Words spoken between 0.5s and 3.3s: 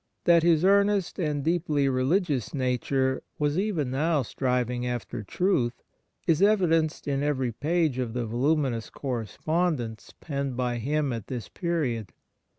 earnest and deeply religious nature